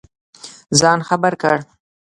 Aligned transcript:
ځان 0.79 0.99
خبر 1.07 1.33
کړ. 1.41 1.57